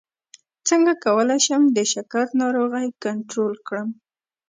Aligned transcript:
څنګه 0.67 0.93
کولی 1.05 1.37
شم 1.45 1.63
د 1.75 1.77
شکر 1.91 2.25
ناروغي 2.41 2.87
کنټرول 3.03 3.53
کړم 3.67 3.89